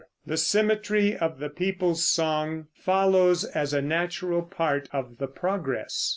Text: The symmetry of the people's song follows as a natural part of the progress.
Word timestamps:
The 0.25 0.35
symmetry 0.35 1.15
of 1.15 1.37
the 1.37 1.49
people's 1.51 2.03
song 2.03 2.69
follows 2.73 3.45
as 3.45 3.71
a 3.71 3.83
natural 3.83 4.41
part 4.41 4.89
of 4.91 5.19
the 5.19 5.27
progress. 5.27 6.09